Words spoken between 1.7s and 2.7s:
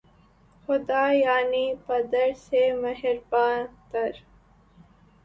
پدر سے